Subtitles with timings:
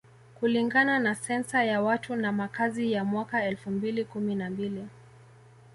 [0.39, 4.87] Kulingana na Sensa ya watu na makazi ya mwaka elfu mbili kumi na mbili